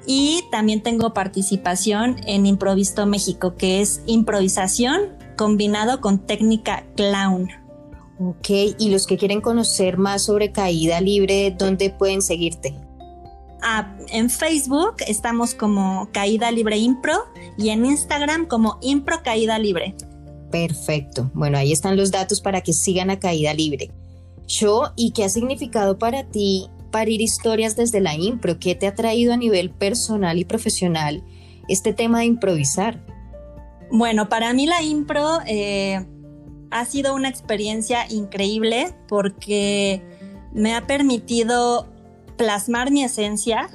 y 0.07 0.43
también 0.51 0.83
tengo 0.83 1.13
participación 1.13 2.17
en 2.27 2.47
Improvisto 2.47 3.07
México, 3.07 3.55
que 3.57 3.81
es 3.81 4.03
improvisación 4.07 5.17
combinado 5.37 6.01
con 6.01 6.27
técnica 6.27 6.87
clown. 6.97 7.49
Ok, 8.19 8.51
y 8.79 8.91
los 8.91 9.07
que 9.07 9.17
quieren 9.17 9.41
conocer 9.41 9.97
más 9.97 10.23
sobre 10.23 10.53
Caída 10.53 11.01
Libre, 11.01 11.55
¿dónde 11.57 11.91
pueden 11.91 12.21
seguirte? 12.21 12.77
Ah, 13.63 13.95
en 14.09 14.31
Facebook 14.31 14.97
estamos 15.07 15.55
como 15.55 16.09
Caída 16.13 16.51
Libre 16.51 16.79
Impro 16.79 17.15
y 17.59 17.71
en 17.71 17.85
Instagram 17.85 18.47
como 18.47 18.79
Impro 18.81 19.23
Caída 19.23 19.59
Libre. 19.59 19.95
Perfecto. 20.51 21.31
Bueno, 21.35 21.59
ahí 21.59 21.73
están 21.73 21.97
los 21.97 22.11
datos 22.11 22.41
para 22.41 22.61
que 22.61 22.73
sigan 22.73 23.11
a 23.11 23.19
caída 23.19 23.55
libre. 23.55 23.91
Show, 24.47 24.89
¿y 24.97 25.13
qué 25.13 25.25
ha 25.25 25.29
significado 25.29 25.99
para 25.99 26.25
ti 26.25 26.69
parir 26.91 27.21
historias 27.21 27.77
desde 27.77 28.01
la 28.01 28.17
impro? 28.17 28.59
¿Qué 28.59 28.75
te 28.75 28.87
ha 28.87 28.95
traído 28.95 29.33
a 29.33 29.37
nivel 29.37 29.71
personal 29.71 30.39
y 30.39 30.45
profesional 30.45 31.23
este 31.69 31.93
tema 31.93 32.21
de 32.21 32.25
improvisar? 32.27 33.01
Bueno, 33.93 34.29
para 34.29 34.53
mí 34.53 34.67
la 34.67 34.83
impro 34.83 35.39
eh, 35.47 36.05
ha 36.71 36.85
sido 36.85 37.15
una 37.15 37.29
experiencia 37.29 38.07
increíble 38.11 38.95
porque 39.09 40.03
me 40.53 40.75
ha 40.75 40.87
permitido 40.87 41.87
plasmar 42.37 42.91
mi 42.91 43.05
esencia 43.05 43.69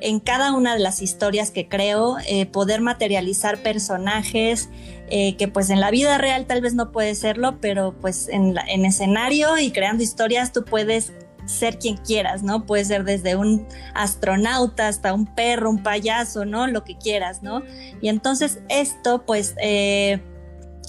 en 0.00 0.20
cada 0.20 0.52
una 0.52 0.74
de 0.74 0.80
las 0.80 1.02
historias 1.02 1.50
que 1.50 1.68
creo, 1.68 2.16
eh, 2.26 2.46
poder 2.46 2.80
materializar 2.80 3.62
personajes 3.62 4.68
eh, 5.08 5.36
que 5.36 5.48
pues 5.48 5.70
en 5.70 5.80
la 5.80 5.90
vida 5.90 6.18
real 6.18 6.46
tal 6.46 6.60
vez 6.60 6.74
no 6.74 6.92
puede 6.92 7.14
serlo, 7.14 7.60
pero 7.60 7.94
pues 8.00 8.28
en, 8.28 8.56
en 8.68 8.84
escenario 8.84 9.58
y 9.58 9.70
creando 9.70 10.02
historias 10.02 10.52
tú 10.52 10.64
puedes 10.64 11.12
ser 11.46 11.78
quien 11.78 11.96
quieras, 11.96 12.42
¿no? 12.42 12.66
Puede 12.66 12.84
ser 12.84 13.04
desde 13.04 13.36
un 13.36 13.66
astronauta 13.94 14.88
hasta 14.88 15.14
un 15.14 15.26
perro, 15.26 15.70
un 15.70 15.82
payaso, 15.82 16.44
¿no? 16.44 16.66
Lo 16.66 16.82
que 16.82 16.96
quieras, 16.96 17.42
¿no? 17.42 17.62
Y 18.00 18.08
entonces 18.08 18.60
esto 18.68 19.24
pues... 19.24 19.54
Eh, 19.60 20.20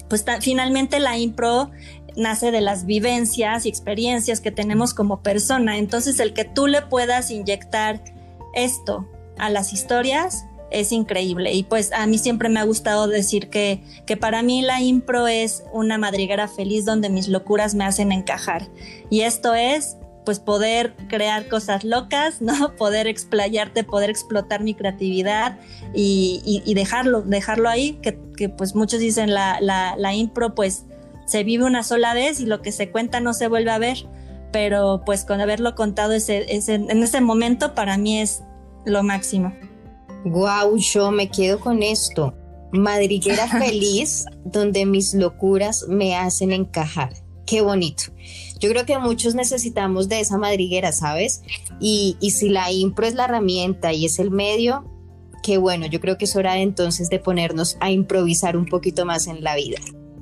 pues 0.09 0.23
finalmente 0.39 1.01
la 1.01 1.17
impro 1.17 1.69
nace 2.15 2.51
de 2.51 2.61
las 2.61 2.85
vivencias 2.85 3.65
y 3.65 3.69
experiencias 3.69 4.39
que 4.39 4.51
tenemos 4.51 4.93
como 4.93 5.21
persona. 5.21 5.77
Entonces 5.77 6.19
el 6.19 6.33
que 6.33 6.45
tú 6.45 6.67
le 6.67 6.81
puedas 6.81 7.29
inyectar 7.29 8.01
esto 8.57 9.07
a 9.37 9.49
las 9.49 9.73
historias 9.73 10.45
es 10.69 10.91
increíble. 10.91 11.53
Y 11.53 11.63
pues 11.63 11.91
a 11.93 12.05
mí 12.07 12.17
siempre 12.17 12.49
me 12.49 12.59
ha 12.59 12.63
gustado 12.63 13.07
decir 13.07 13.49
que, 13.49 13.83
que 14.05 14.17
para 14.17 14.41
mí 14.41 14.61
la 14.61 14.81
impro 14.81 15.27
es 15.27 15.63
una 15.71 15.97
madriguera 15.97 16.47
feliz 16.47 16.85
donde 16.85 17.09
mis 17.09 17.27
locuras 17.27 17.75
me 17.75 17.85
hacen 17.85 18.11
encajar. 18.11 18.67
Y 19.09 19.21
esto 19.21 19.55
es 19.55 19.97
pues 20.25 20.41
poder 20.41 20.93
crear 21.07 21.47
cosas 21.47 21.85
locas, 21.85 22.41
¿no? 22.41 22.75
Poder 22.77 23.07
explayarte, 23.07 23.85
poder 23.85 24.09
explotar 24.09 24.61
mi 24.61 24.73
creatividad 24.73 25.57
y, 25.93 26.73
dejarlo, 26.75 27.21
dejarlo 27.21 27.69
ahí, 27.69 27.93
que, 28.01 28.49
pues 28.49 28.75
muchos 28.75 28.99
dicen 28.99 29.33
la, 29.33 29.57
la, 29.61 30.13
impro 30.13 30.53
pues 30.53 30.83
se 31.25 31.45
vive 31.45 31.63
una 31.63 31.81
sola 31.81 32.13
vez 32.13 32.41
y 32.41 32.45
lo 32.45 32.61
que 32.61 32.73
se 32.73 32.91
cuenta 32.91 33.21
no 33.21 33.33
se 33.33 33.47
vuelve 33.47 33.71
a 33.71 33.77
ver, 33.77 34.05
pero 34.51 35.01
pues 35.05 35.23
con 35.23 35.39
haberlo 35.39 35.75
contado 35.75 36.11
ese, 36.11 36.45
en 36.49 37.03
ese 37.03 37.21
momento 37.21 37.73
para 37.73 37.97
mí 37.97 38.19
es 38.19 38.43
lo 38.87 39.03
máximo. 39.03 39.53
Wow, 40.25 40.77
yo 40.77 41.11
me 41.11 41.29
quedo 41.29 41.59
con 41.59 41.83
esto. 41.83 42.33
Madriguera 42.71 43.47
feliz 43.59 44.25
donde 44.45 44.85
mis 44.85 45.13
locuras 45.13 45.85
me 45.87 46.15
hacen 46.15 46.51
encajar. 46.51 47.13
Qué 47.45 47.61
bonito. 47.61 48.03
Yo 48.59 48.69
creo 48.69 48.85
que 48.85 48.97
muchos 48.97 49.35
necesitamos 49.35 50.09
de 50.09 50.19
esa 50.19 50.37
madriguera, 50.37 50.91
¿sabes? 50.91 51.43
Y, 51.79 52.17
si 52.29 52.49
la 52.49 52.71
impro 52.71 53.07
es 53.07 53.15
la 53.15 53.25
herramienta 53.25 53.93
y 53.93 54.05
es 54.05 54.19
el 54.19 54.31
medio, 54.31 54.83
qué 55.43 55.57
bueno, 55.57 55.85
yo 55.85 56.01
creo 56.01 56.17
que 56.17 56.25
es 56.25 56.35
hora 56.35 56.57
entonces 56.57 57.09
de 57.09 57.19
ponernos 57.19 57.77
a 57.79 57.89
improvisar 57.89 58.57
un 58.57 58.65
poquito 58.65 59.05
más 59.05 59.27
en 59.27 59.43
la 59.43 59.55
vida. 59.55 59.77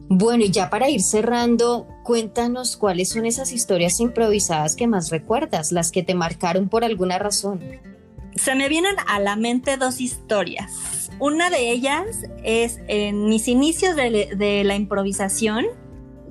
Bueno, 0.08 0.44
y 0.44 0.52
ya 0.52 0.70
para 0.70 0.88
ir 0.88 1.02
cerrando, 1.02 1.88
cuéntanos 2.04 2.78
cuáles 2.78 3.10
son 3.10 3.26
esas 3.26 3.52
historias 3.52 4.00
improvisadas 4.00 4.76
que 4.76 4.86
más 4.86 5.10
recuerdas, 5.10 5.72
las 5.72 5.92
que 5.92 6.04
te 6.04 6.14
marcaron 6.14 6.70
por 6.70 6.84
alguna 6.84 7.18
razón. 7.18 7.60
Se 8.36 8.56
me 8.56 8.70
vienen 8.70 8.96
a 9.08 9.20
la 9.20 9.36
mente 9.36 9.78
dos 9.78 10.02
historias. 10.02 11.10
Una 11.20 11.50
de 11.50 11.72
ellas 11.72 12.06
es 12.44 12.80
en 12.88 13.28
mis 13.30 13.48
inicios 13.48 13.96
de 13.96 14.64
la 14.66 14.76
improvisación 14.76 15.66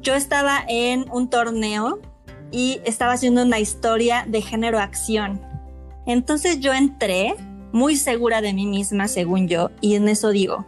yo 0.04 0.14
estaba 0.14 0.62
en 0.68 1.06
un 1.10 1.30
torneo 1.30 1.98
y 2.52 2.80
estaba 2.84 3.14
haciendo 3.14 3.42
una 3.42 3.58
historia 3.58 4.26
de 4.28 4.42
género 4.42 4.78
acción. 4.78 5.40
Entonces 6.06 6.60
yo 6.60 6.74
entré 6.74 7.34
muy 7.72 7.96
segura 7.96 8.42
de 8.42 8.52
mí 8.52 8.66
misma, 8.66 9.08
según 9.08 9.48
yo, 9.48 9.70
y 9.80 9.94
en 9.94 10.08
eso 10.08 10.28
digo, 10.28 10.66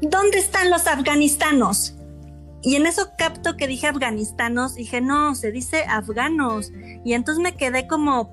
¿dónde 0.00 0.38
están 0.38 0.70
los 0.70 0.86
afganistanos? 0.86 1.96
Y 2.62 2.76
en 2.76 2.86
eso 2.86 3.10
capto 3.18 3.56
que 3.56 3.66
dije 3.66 3.88
afganistanos, 3.88 4.76
dije, 4.76 5.00
no, 5.00 5.34
se 5.34 5.50
dice 5.50 5.82
afganos. 5.86 6.70
Y 7.04 7.12
entonces 7.14 7.42
me 7.42 7.56
quedé 7.56 7.88
como 7.88 8.30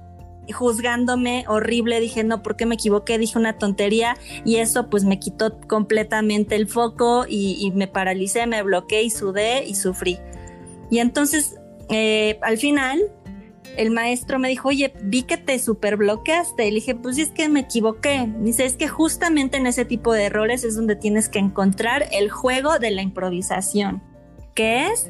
juzgándome 0.52 1.46
horrible, 1.48 2.00
dije, 2.00 2.24
no, 2.24 2.42
¿por 2.44 2.56
qué 2.56 2.66
me 2.66 2.76
equivoqué? 2.76 3.18
Dije 3.18 3.38
una 3.38 3.58
tontería 3.58 4.18
y 4.44 4.58
eso 4.58 4.90
pues 4.90 5.04
me 5.04 5.20
quitó 5.20 5.60
completamente 5.68 6.56
el 6.56 6.68
foco 6.68 7.26
y, 7.28 7.72
me 7.76 7.88
paralicé, 7.88 8.48
me 8.48 8.64
bloqueé 8.64 9.04
y 9.04 9.10
sudé 9.10 9.66
y 9.66 9.76
sufrí. 9.76 10.20
Y 10.90 11.00
entonces, 11.00 11.60
eh, 11.90 12.38
al 12.42 12.58
final, 12.58 13.02
el 13.78 13.92
maestro 13.92 14.40
me 14.40 14.50
dijo, 14.50 14.70
oye, 14.70 14.94
vi 15.04 15.24
que 15.24 15.38
te 15.38 15.58
super 15.60 15.96
bloqueaste. 15.96 16.68
Y 16.68 16.72
le 16.72 16.76
dije, 16.76 16.96
pues 16.96 17.18
es 17.18 17.30
que 17.30 17.48
me 17.48 17.62
equivoqué. 17.62 18.30
Dice, 18.40 18.66
es 18.66 18.76
que 18.76 18.88
justamente 18.88 19.58
en 19.58 19.68
ese 19.68 19.86
tipo 19.86 20.14
de 20.14 20.26
errores 20.26 20.64
es 20.64 20.76
donde 20.76 20.96
tienes 20.96 21.30
que 21.30 21.40
encontrar 21.40 22.08
el 22.12 22.30
juego 22.30 22.80
de 22.80 22.92
la 22.92 23.02
improvisación. 23.02 24.04
¿Qué 24.54 24.88
es? 24.88 25.10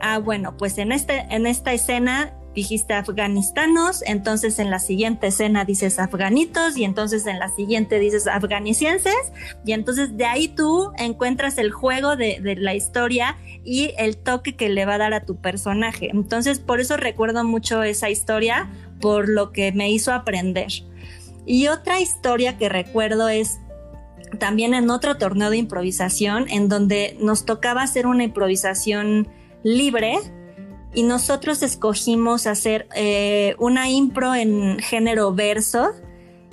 Ah, 0.00 0.18
bueno, 0.18 0.56
pues 0.56 0.78
en, 0.78 0.92
este, 0.92 1.26
en 1.30 1.46
esta 1.46 1.72
escena 1.72 2.34
dijiste 2.54 2.94
afganistanos, 2.94 4.02
entonces 4.06 4.58
en 4.58 4.70
la 4.70 4.78
siguiente 4.78 5.28
escena 5.28 5.64
dices 5.64 5.98
afganitos 5.98 6.76
y 6.76 6.84
entonces 6.84 7.26
en 7.26 7.38
la 7.38 7.48
siguiente 7.48 7.98
dices 7.98 8.26
afganicienses 8.26 9.14
y 9.64 9.72
entonces 9.72 10.16
de 10.16 10.24
ahí 10.24 10.48
tú 10.48 10.90
encuentras 10.98 11.58
el 11.58 11.70
juego 11.70 12.16
de, 12.16 12.40
de, 12.40 12.56
la 12.56 12.74
historia 12.74 13.36
y 13.64 13.92
el 13.98 14.16
toque 14.16 14.56
que 14.56 14.68
le 14.68 14.84
va 14.84 14.94
a 14.94 14.98
dar 14.98 15.14
a 15.14 15.24
tu 15.24 15.36
personaje. 15.36 16.10
Entonces 16.12 16.58
por 16.58 16.80
eso 16.80 16.96
recuerdo 16.96 17.44
mucho 17.44 17.82
esa 17.82 18.10
historia 18.10 18.68
por 19.00 19.28
lo 19.28 19.52
que 19.52 19.72
me 19.72 19.90
hizo 19.90 20.12
aprender. 20.12 20.70
Y 21.46 21.68
otra 21.68 22.00
historia 22.00 22.58
que 22.58 22.68
recuerdo 22.68 23.28
es 23.28 23.60
también 24.38 24.74
en 24.74 24.90
otro 24.90 25.16
torneo 25.16 25.50
de 25.50 25.56
improvisación 25.56 26.46
en 26.48 26.68
donde 26.68 27.16
nos 27.20 27.44
tocaba 27.44 27.82
hacer 27.82 28.06
una 28.06 28.24
improvisación 28.24 29.28
libre 29.62 30.18
y 30.92 31.04
nosotros 31.04 31.62
escogimos 31.62 32.46
hacer 32.46 32.88
eh, 32.94 33.54
una 33.58 33.88
impro 33.88 34.34
en 34.34 34.78
género 34.80 35.32
verso 35.32 35.92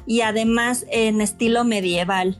y 0.06 0.22
además 0.22 0.86
en 0.90 1.22
estilo 1.22 1.64
medieval. 1.64 2.40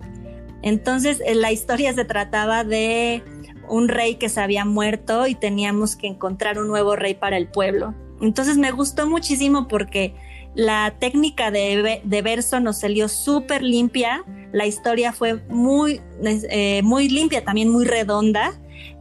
Entonces 0.62 1.22
eh, 1.26 1.36
la 1.36 1.52
historia 1.52 1.94
se 1.94 2.06
trataba 2.06 2.64
de 2.64 3.24
un 3.68 3.88
rey 3.88 4.16
que 4.16 4.30
se 4.30 4.42
había 4.42 4.64
muerto 4.64 5.28
y 5.28 5.36
teníamos 5.36 5.96
que 5.96 6.08
encontrar 6.08 6.60
un 6.60 6.68
nuevo 6.68 6.96
rey 6.96 7.16
para 7.16 7.38
el 7.38 7.48
pueblo. 7.48 7.96
Entonces 8.22 8.58
me 8.58 8.72
gustó 8.72 9.10
muchísimo 9.10 9.68
porque 9.68 10.16
la 10.56 10.96
técnica 11.00 11.52
de, 11.52 12.02
verso 12.24 12.60
nos 12.60 12.80
salió 12.80 13.10
súper 13.10 13.62
limpia, 13.62 14.24
la 14.52 14.66
historia 14.66 15.14
fue 15.14 15.36
muy, 15.50 16.02
eh, 16.24 16.82
muy 16.84 17.10
limpia, 17.10 17.44
también 17.44 17.70
muy 17.70 17.86
redonda 17.86 18.54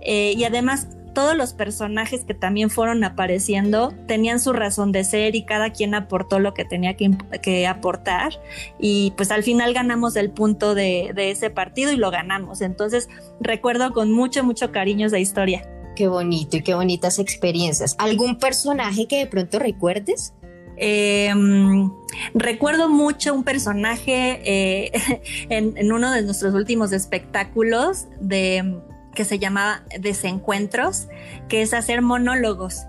y 0.03 0.45
además 0.45 0.96
todos 1.17 1.35
los 1.35 1.55
personajes 1.55 2.27
que 2.27 2.35
también 2.35 2.69
fueron 2.69 3.03
apareciendo 3.03 3.95
tenían 4.07 4.39
su 4.39 4.53
razón 4.53 4.93
de 4.93 5.03
ser 5.03 5.35
y 5.35 5.47
cada 5.47 5.71
quien 5.71 5.95
aportó 5.95 6.41
lo 6.41 6.53
que 6.53 6.67
tenía 6.67 6.95
que, 6.95 7.67
aportar 7.67 8.39
y 8.79 9.15
pues 9.17 9.31
al 9.31 9.43
final 9.43 9.73
ganamos 9.73 10.15
el 10.17 10.31
punto 10.31 10.75
de, 10.75 11.15
ese 11.17 11.49
partido 11.49 11.91
y 11.91 11.97
lo 11.97 12.11
ganamos. 12.11 12.61
Entonces 12.61 13.09
recuerdo 13.41 13.95
con 13.95 14.13
mucho, 14.13 14.45
mucho 14.45 14.73
cariño 14.73 15.07
esa 15.07 15.19
historia. 15.19 15.67
Qué 15.97 16.07
bonito 16.07 16.59
y 16.59 16.63
qué 16.63 16.75
bonitas 16.75 17.19
experiencias. 17.19 17.97
¿Algún 17.99 18.39
personaje 18.39 19.07
que 19.09 19.17
de 19.21 19.27
pronto 19.27 19.59
recuerdes? 19.59 20.35
Em, 20.77 21.91
recuerdo 22.35 22.91
mucho 22.91 23.33
un 23.33 23.43
personaje 23.43 24.43
eh, 24.45 24.93
en, 25.49 25.91
uno 25.91 26.13
de 26.13 26.21
nuestros 26.21 26.53
últimos 26.53 26.93
espectáculos 26.93 28.05
de 28.21 28.83
que 29.17 29.25
se 29.25 29.41
llamaba 29.41 29.83
Desencuentros, 29.99 31.09
que 31.49 31.63
es 31.63 31.75
hacer 31.75 32.03
monólogos. 32.03 32.83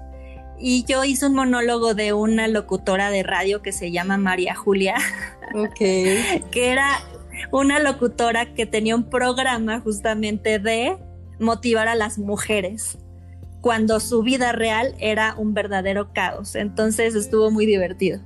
Y 0.60 0.86
yo 0.86 1.04
hice 1.04 1.26
un 1.26 1.34
monólogo 1.34 1.96
de 1.96 2.14
una 2.14 2.48
locutora 2.48 3.10
de 3.10 3.24
radio 3.24 3.64
que 3.64 3.72
se 3.72 3.92
llama 3.92 4.18
María 4.18 4.54
Julia, 4.54 4.96
que 5.76 6.44
era 6.54 7.00
una 7.52 7.80
locutora 7.80 8.54
que 8.54 8.68
tenía 8.68 8.96
un 8.96 9.10
programa 9.10 9.80
justamente 9.80 10.60
de 10.60 10.98
motivar 11.40 11.88
a 11.88 11.96
las 11.96 12.20
mujeres 12.20 12.98
cuando 13.62 14.00
su 14.00 14.24
vida 14.24 14.52
real 14.52 14.96
era 15.00 15.36
un 15.38 15.54
verdadero 15.54 16.14
caos. 16.14 16.56
Entonces 16.56 17.16
estuvo 17.16 17.52
muy 17.52 17.66
divertido. 17.66 18.20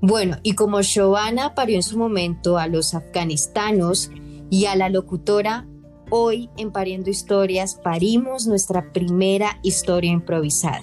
Bueno, 0.00 0.38
y 0.42 0.54
como 0.54 0.80
Giovanna 0.80 1.54
parió 1.54 1.76
en 1.76 1.82
su 1.82 1.96
momento 1.96 2.58
a 2.58 2.66
los 2.66 2.94
afganistanos 2.94 4.10
y 4.50 4.66
a 4.66 4.74
la 4.74 4.88
locutora 4.88 5.66
Hoy 6.14 6.50
en 6.58 6.72
Pariendo 6.72 7.08
Historias 7.08 7.74
parimos 7.74 8.46
nuestra 8.46 8.92
primera 8.92 9.58
historia 9.62 10.10
improvisada. 10.10 10.82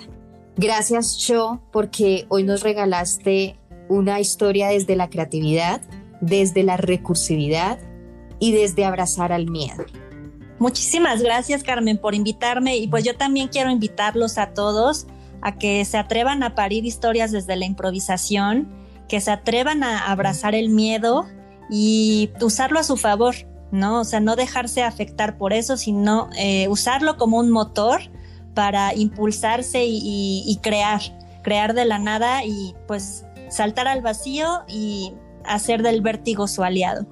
Gracias, 0.58 1.20
Cho, 1.20 1.62
porque 1.72 2.26
hoy 2.30 2.42
nos 2.42 2.64
regalaste 2.64 3.56
una 3.90 4.20
historia 4.20 4.70
desde 4.70 4.96
la 4.96 5.12
creatividad, 5.12 5.82
desde 6.20 6.64
la 6.64 6.78
recursividad 6.78 7.78
y 8.40 8.54
desde 8.54 8.86
abrazar 8.86 9.32
al 9.32 9.52
miedo. 9.52 9.86
Muchísimas 10.58 11.22
gracias, 11.22 11.62
Carmen, 11.62 12.00
por 12.00 12.16
invitarme 12.16 12.78
y 12.78 12.88
pues 12.88 13.04
yo 13.04 13.16
también 13.16 13.50
quiero 13.50 13.70
invitarlos 13.70 14.40
a 14.40 14.56
todos 14.56 15.06
a 15.44 15.60
que 15.60 15.86
se 15.86 16.00
atrevan 16.00 16.42
a 16.42 16.56
parir 16.56 16.86
historias 16.86 17.32
desde 17.32 17.56
la 17.56 17.66
improvisación, 17.66 18.68
que 19.08 19.22
se 19.22 19.30
atrevan 19.30 19.84
a 19.84 20.12
abrazar 20.12 20.56
el 20.56 20.70
miedo 20.70 21.28
y 21.70 22.32
usarlo 22.42 22.80
a 22.80 22.84
su 22.84 22.98
favor. 22.98 23.36
¿No? 23.72 24.02
O 24.02 24.04
sea, 24.04 24.20
no 24.20 24.36
dejarse 24.36 24.84
afectar 24.84 25.38
por 25.38 25.54
eso, 25.54 25.78
sino 25.78 26.30
eh, 26.38 26.68
usarlo 26.68 27.18
como 27.18 27.38
un 27.38 27.50
motor 27.50 28.02
para 28.54 28.94
impulsarse 28.96 29.86
y, 29.86 30.60
crear, 30.62 31.02
crear 31.44 31.74
de 31.74 31.86
la 31.86 32.00
nada 32.00 32.44
y 32.44 32.76
pues 32.88 33.26
saltar 33.50 33.88
al 33.88 34.02
vacío 34.02 34.64
y 34.68 35.14
hacer 35.46 35.82
del 35.82 36.02
vértigo 36.02 36.48
su 36.48 36.64
aliado. 36.64 37.06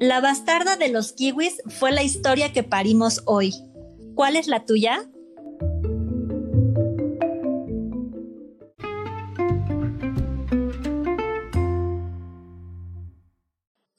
La 0.00 0.20
bastarda 0.20 0.76
de 0.76 0.88
los 0.88 1.12
kiwis 1.12 1.62
fue 1.66 1.92
la 1.92 2.02
historia 2.02 2.52
que 2.52 2.62
parimos 2.62 3.22
hoy. 3.26 3.54
¿Cuál 4.14 4.36
es 4.36 4.48
la 4.48 4.64
tuya? 4.64 5.09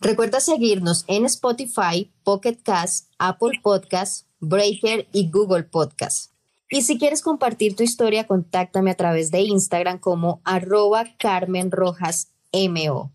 Recuerda 0.04 0.40
seguirnos 0.40 1.06
en 1.08 1.26
Spotify, 1.26 2.12
Pocket 2.24 2.58
Cast, 2.64 3.12
Apple 3.20 3.60
Podcasts, 3.62 4.26
Breaker 4.40 5.08
y 5.14 5.30
Google 5.30 5.62
Podcasts. 5.62 6.34
Y 6.72 6.82
si 6.82 6.98
quieres 6.98 7.22
compartir 7.22 7.76
tu 7.76 7.84
historia, 7.84 8.26
contáctame 8.26 8.90
a 8.90 8.96
través 8.96 9.30
de 9.30 9.42
Instagram 9.42 10.00
como 10.00 10.42
arroba 10.44 11.06
Carmen 11.20 11.70
Rojas 11.70 12.32
MO. 12.52 13.12